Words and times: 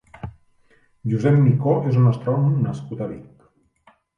Josep 1.11 1.37
Micó 1.43 1.75
és 1.91 2.01
un 2.01 2.09
astrònom 2.15 2.59
nascut 2.65 3.05
a 3.05 3.11
Vic. 3.15 3.97